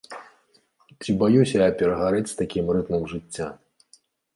Ці 1.01 1.15
баюся 1.25 1.63
я 1.65 1.69
перагарэць 1.83 2.27
з 2.35 2.43
такім 2.43 2.65
рытмам 2.79 3.03
жыцця? 3.17 3.47